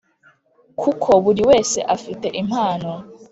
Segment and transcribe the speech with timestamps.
[0.81, 2.91] kuko buri wese afite impano.